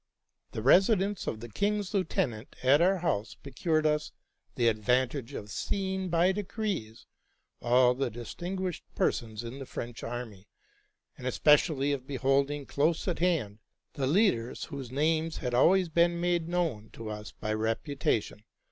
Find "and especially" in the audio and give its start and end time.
11.19-11.91